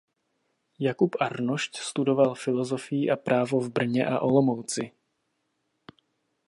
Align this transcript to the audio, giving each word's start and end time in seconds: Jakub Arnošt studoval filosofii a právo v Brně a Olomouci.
Jakub 0.79 1.15
Arnošt 1.19 1.75
studoval 1.75 2.35
filosofii 2.35 3.11
a 3.11 3.15
právo 3.15 3.59
v 3.59 3.69
Brně 3.69 4.05
a 4.05 4.19
Olomouci. 4.19 4.91